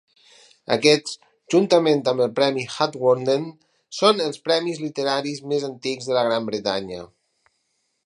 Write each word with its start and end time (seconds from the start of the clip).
Aquests, 0.75 1.11
juntament 1.55 2.01
amb 2.13 2.23
el 2.25 2.31
Premi 2.39 2.65
Hawthornden, 2.77 3.47
són 4.01 4.27
els 4.29 4.43
premis 4.49 4.83
literaris 4.87 5.47
més 5.53 5.71
antics 5.73 6.11
de 6.13 6.19
la 6.21 6.29
Gran 6.31 6.53
Bretanya. 6.53 7.09